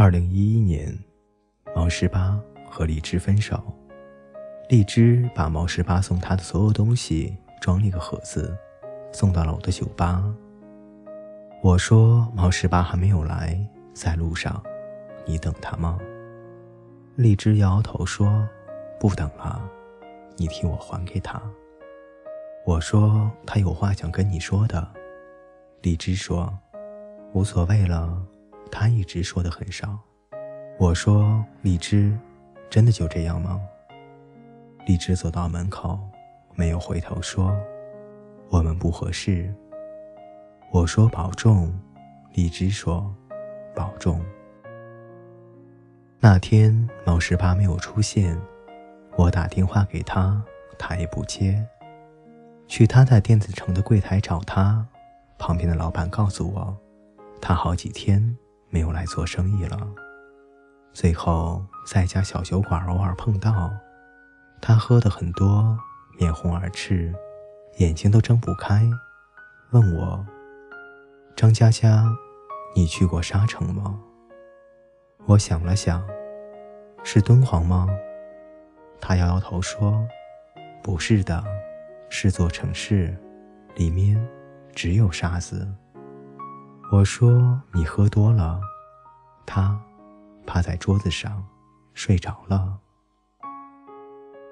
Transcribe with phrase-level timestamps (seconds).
[0.00, 0.98] 二零一一年，
[1.76, 2.40] 毛十八
[2.70, 3.62] 和荔枝分手。
[4.70, 8.56] 荔枝把毛十八送他的所有东西装了一个盒子，
[9.12, 10.24] 送到了我的酒吧。
[11.62, 14.62] 我说：“毛十八还没有来，在路上，
[15.26, 15.98] 你等他吗？”
[17.16, 18.48] 荔枝摇摇头说
[18.98, 19.62] ：“不等了，
[20.38, 21.38] 你替我还给他。”
[22.64, 24.88] 我说：“他有话想跟你说的。”
[25.82, 26.58] 荔枝说
[27.34, 28.18] ：“无所谓了。”
[28.70, 29.98] 他一直说的很少。
[30.78, 32.16] 我说：“荔枝，
[32.70, 33.60] 真的就这样吗？”
[34.86, 35.98] 荔枝走到门口，
[36.54, 37.54] 没有回头说
[38.48, 39.52] ：“我们不合适。”
[40.72, 41.72] 我说：“保重。”
[42.32, 43.14] 荔枝说
[43.76, 44.24] ：“保重。”
[46.18, 48.40] 那天毛十八没有出现，
[49.16, 50.42] 我打电话给他，
[50.78, 51.66] 他也不接。
[52.66, 54.86] 去他在电子城的柜台找他，
[55.38, 56.76] 旁边的老板告诉我，
[57.40, 58.36] 他好几天。
[58.70, 59.78] 没有来做生意了。
[60.92, 63.70] 最后在一家小酒馆偶尔碰到，
[64.60, 65.78] 他喝的很多，
[66.18, 67.14] 面红耳赤，
[67.76, 68.88] 眼睛都睁不开，
[69.70, 70.26] 问我
[71.36, 72.04] ：“张佳佳，
[72.74, 74.00] 你去过沙城吗？”
[75.26, 76.02] 我想了想，
[77.04, 77.88] 是敦煌吗？
[79.00, 80.04] 他摇摇头说
[80.82, 81.44] ：“不是的，
[82.08, 83.16] 是座城市，
[83.76, 84.16] 里面
[84.74, 85.68] 只有沙子。”
[86.92, 88.60] 我说：“你喝多了。”
[89.46, 89.80] 他
[90.44, 91.44] 趴在桌子上
[91.94, 92.76] 睡着了。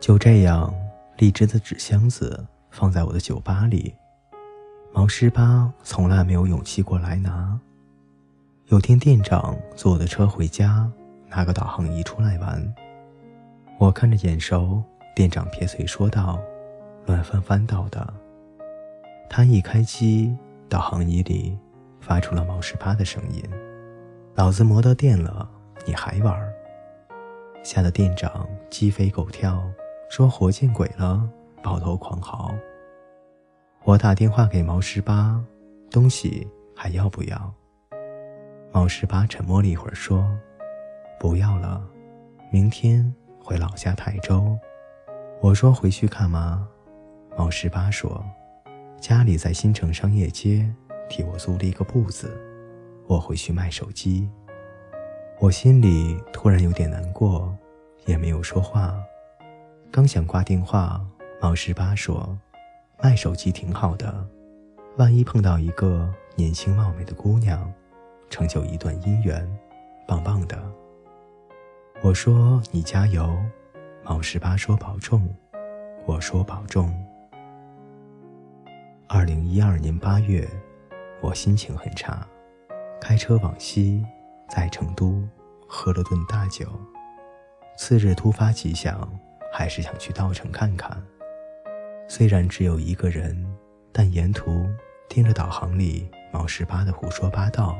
[0.00, 0.74] 就这样，
[1.16, 3.94] 荔枝的纸箱子放在我的酒吧里。
[4.92, 7.58] 毛十八从来没有勇气过来拿。
[8.66, 10.90] 有天店长坐我的车回家，
[11.28, 12.74] 拿个导航仪出来玩。
[13.78, 14.82] 我看着眼熟，
[15.14, 16.40] 店长撇嘴说道
[17.06, 18.12] ：“乱翻翻到的。”
[19.30, 20.36] 他一开机，
[20.68, 21.56] 导航仪里。
[22.04, 23.42] 发出了毛十八的声音
[24.36, 25.48] ：“老子摩到电了，
[25.86, 26.54] 你还玩？”
[27.64, 29.64] 吓得店长鸡飞狗跳，
[30.10, 31.26] 说：“活见鬼了！”
[31.64, 32.54] 抱头狂嚎。
[33.84, 35.42] 我打电话给毛十八
[35.90, 37.54] ：“东西还要不要？”
[38.70, 40.28] 毛十八沉默了一会儿，说
[41.18, 41.82] ：“不要了，
[42.52, 43.10] 明天
[43.42, 44.54] 回老家台州。”
[45.40, 46.68] 我说：“回去干嘛？”
[47.34, 48.22] 毛十八说
[49.00, 50.70] ：“家里在新城商业街。”
[51.14, 52.28] 替我租了一个铺子，
[53.06, 54.28] 我回去卖手机。
[55.38, 57.56] 我心里突然有点难过，
[58.04, 59.00] 也没有说话。
[59.92, 61.00] 刚想挂电话，
[61.40, 62.36] 毛十八说
[63.00, 64.26] ：“卖手机挺好的，
[64.96, 67.72] 万一碰到一个年轻貌美的姑娘，
[68.28, 69.48] 成就一段姻缘，
[70.08, 70.60] 棒棒的。”
[72.02, 73.40] 我说：“你加油。”
[74.02, 75.32] 毛十八说：“保重。”
[76.06, 76.92] 我说：“保重。”
[79.06, 80.44] 二零一二年八月。
[81.24, 82.26] 我心情很差，
[83.00, 84.04] 开车往西，
[84.46, 85.26] 在成都
[85.66, 86.66] 喝了顿大酒。
[87.78, 89.10] 次日突发奇想，
[89.50, 91.02] 还是想去稻城看看。
[92.06, 93.42] 虽然只有一个人，
[93.90, 94.68] 但沿途
[95.08, 97.74] 听着导航里毛十八的胡说八道。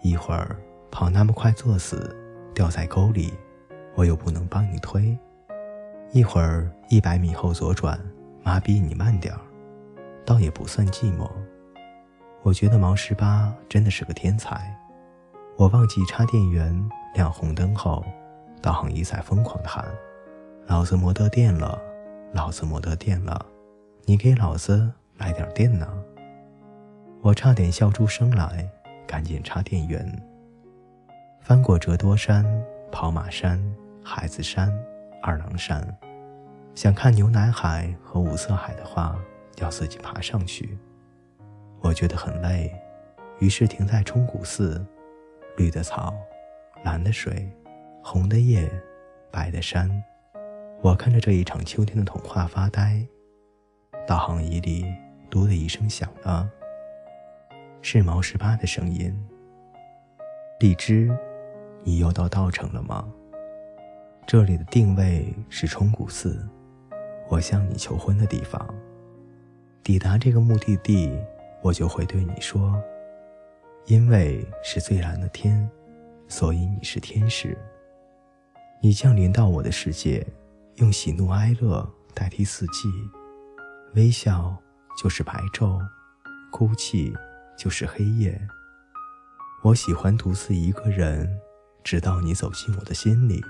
[0.00, 0.56] 一会儿
[0.92, 2.16] 跑那么快作死，
[2.54, 3.34] 掉在沟里，
[3.96, 5.18] 我又不能帮你推；
[6.12, 7.98] 一会儿一百米后左转，
[8.44, 9.40] 妈逼你慢点儿，
[10.24, 11.28] 倒也不算寂寞。
[12.44, 14.70] 我觉得毛十八真的是个天才。
[15.56, 18.04] 我忘记插电源，亮红灯后，
[18.60, 19.82] 导航仪在疯狂的喊
[20.68, 21.80] ：“老子没得电了，
[22.34, 23.46] 老子没得电了，
[24.04, 25.88] 你给老子来点电呢！”
[27.22, 28.68] 我差点笑出声来，
[29.06, 30.06] 赶紧插电源。
[31.40, 32.44] 翻过折多山、
[32.92, 33.58] 跑马山、
[34.04, 34.70] 海子山、
[35.22, 35.82] 二郎山，
[36.74, 39.16] 想看牛奶海和五色海的话，
[39.60, 40.76] 要自己爬上去。
[41.84, 42.74] 我觉得很累，
[43.40, 44.82] 于是停在冲古寺，
[45.58, 46.14] 绿的草，
[46.82, 47.46] 蓝的水，
[48.02, 48.66] 红的叶，
[49.30, 49.90] 白的山。
[50.80, 53.06] 我看着这一场秋天的童话发呆。
[54.06, 54.86] 导航仪里
[55.28, 56.48] “嘟”的一声响了，
[57.82, 59.14] 是毛十八的声音。
[60.60, 61.14] 荔枝，
[61.82, 63.06] 你又到稻城了吗？
[64.26, 66.48] 这里的定位是冲古寺，
[67.28, 68.74] 我向你求婚的地方。
[69.82, 71.14] 抵达这个目的地。
[71.64, 72.78] 我就会对你说，
[73.86, 75.66] 因为是最蓝的天，
[76.28, 77.56] 所以你是天使。
[78.82, 80.26] 你降临到我的世界，
[80.74, 82.86] 用喜怒哀乐代替四季，
[83.94, 84.54] 微笑
[85.02, 85.80] 就是白昼，
[86.52, 87.14] 哭泣
[87.56, 88.38] 就是黑夜。
[89.62, 91.26] 我喜欢独自一个人，
[91.82, 93.42] 直到你走进我的心里。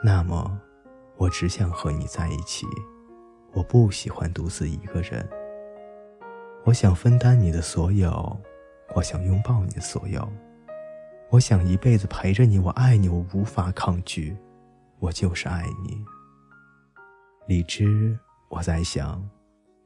[0.00, 0.60] 那么，
[1.16, 2.64] 我只想和你在一起。
[3.52, 5.28] 我不喜欢独自一个人。
[6.66, 8.36] 我想分担你的所有，
[8.96, 10.28] 我想拥抱你的所有，
[11.30, 14.36] 我想一辈子陪着你，我爱你，我无法抗拒，
[14.98, 16.04] 我就是爱你。
[17.46, 18.18] 李枝，
[18.48, 19.24] 我在想，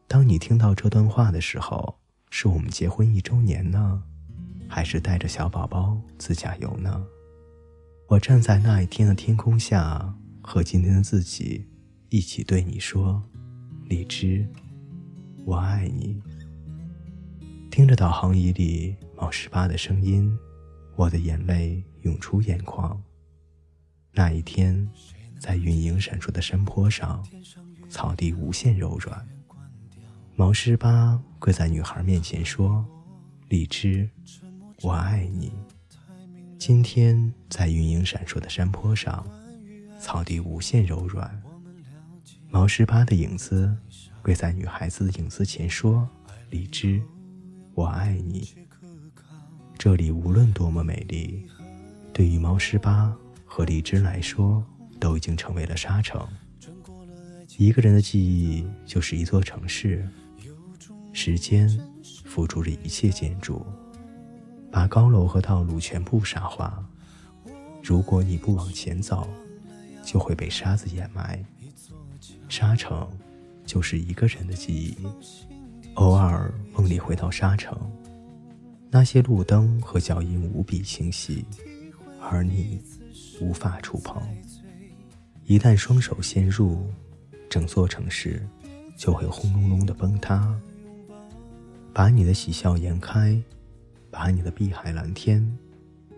[0.09, 1.99] 当你听到这段话的时候，
[2.31, 4.03] 是我们结婚一周年呢，
[4.67, 7.05] 还是带着小宝宝自驾游呢？
[8.09, 11.69] 我站在那一天的天空下，和今天的自己
[12.09, 13.23] 一起对你说
[13.85, 14.49] ：“李枝，
[15.45, 16.19] 我爱你。”
[17.81, 20.39] 听着导航仪里毛十八的声音。
[20.97, 23.03] 我的眼泪涌出眼眶。
[24.13, 24.87] 那一天，
[25.39, 27.27] 在云影闪烁的山坡上，
[27.89, 29.27] 草地无限柔软。
[30.37, 32.85] 毛十八跪在女孩面前说
[33.49, 34.07] ：“荔枝，
[34.83, 35.51] 我爱你。”
[36.61, 39.27] 今天，在云影闪烁的山坡上，
[39.99, 41.43] 草地无限柔软。
[42.51, 43.75] 毛十八的影子
[44.21, 46.07] 跪在女孩子的影子前说
[46.53, 47.03] ：“荔枝，
[47.75, 48.49] 我爱你。”
[49.79, 51.47] 这里无论多么美丽，
[52.13, 54.63] 对于毛十八和荔枝来说，
[54.99, 56.27] 都已经成为了沙城。
[57.57, 60.07] 一个人的记忆就是一座城市，
[61.13, 61.69] 时间
[62.25, 63.65] 付出着一切建筑，
[64.71, 66.85] 把高楼和道路全部沙化。
[67.83, 69.29] 如果你不往前走，
[70.05, 71.43] 就会被沙子掩埋。
[72.49, 73.09] 沙城
[73.65, 74.97] 就是一个人的记忆，
[75.95, 77.77] 偶尔梦里回到沙城。
[78.91, 81.45] 那些路灯和脚印无比清晰，
[82.21, 82.83] 而你
[83.41, 84.21] 无法触碰。
[85.45, 86.87] 一旦双手陷入，
[87.49, 88.45] 整座城市
[88.97, 90.59] 就会轰隆隆的崩塌。
[91.93, 93.41] 把你的喜笑颜开，
[94.11, 95.45] 把你的碧海蓝天，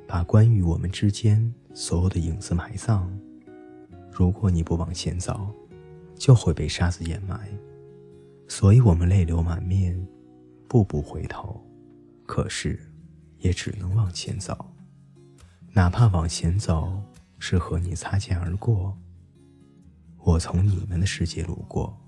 [0.06, 3.10] 把关于我们之间所有的影子埋葬。
[4.10, 5.50] 如果你不往前走，
[6.14, 7.48] 就会被沙子掩埋。
[8.48, 10.06] 所以我们泪流满面，
[10.68, 11.60] 步步回头。
[12.26, 12.78] 可是，
[13.38, 14.74] 也只能往前走，
[15.72, 17.02] 哪怕往前走
[17.38, 18.96] 是和你擦肩而过。
[20.18, 21.98] 我从你们的世界路过，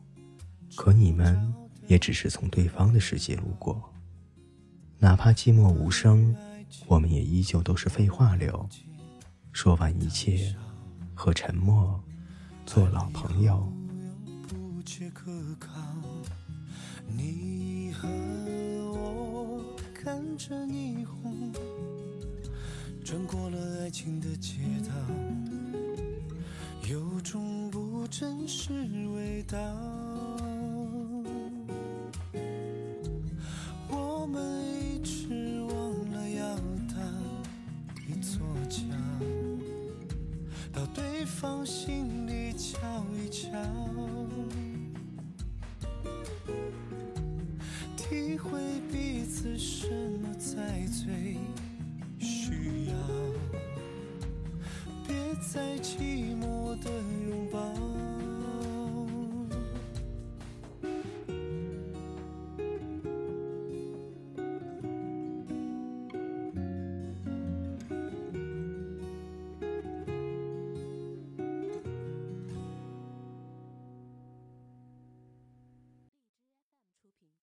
[0.76, 1.52] 可你们
[1.86, 3.92] 也只是从对方的世界路过。
[4.98, 6.34] 哪怕寂寞无声，
[6.86, 8.68] 我们也依旧都是废话流。
[9.52, 10.54] 说完一切，
[11.12, 12.00] 和沉默
[12.64, 13.70] 做老朋友。
[14.84, 15.70] 却可靠
[17.08, 18.06] 你和
[18.92, 21.50] 我看着霓虹，
[23.02, 24.92] 穿过了爱情的街道，
[26.88, 28.72] 有种不真实
[29.14, 29.58] 味道。
[33.88, 36.56] 我们一直忘了要
[36.88, 36.96] 搭
[38.06, 38.38] 一座
[38.68, 38.84] 桥，
[40.72, 42.23] 到对方心
[47.96, 48.58] 体会
[48.90, 49.88] 彼此什
[50.20, 51.36] 么才最
[52.18, 52.94] 需要，
[55.06, 56.90] 别再寂寞的。